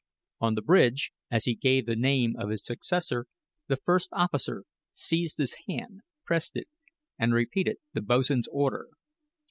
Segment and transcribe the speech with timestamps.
[0.39, 3.27] On the bridge, as he gave the name of his successor,
[3.67, 6.67] the first officer seized his hand, pressed it,
[7.19, 8.87] and repeated the boatswain's order.